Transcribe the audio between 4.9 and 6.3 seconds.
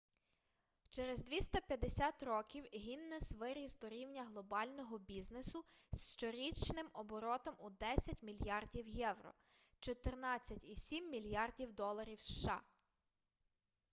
бізнесу з